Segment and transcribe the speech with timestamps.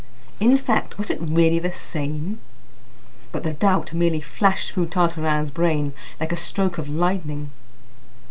[0.39, 2.39] In fact, was it really the same?
[3.31, 7.51] But the doubt merely flashed through Tartarin's brain like a stroke of lightning.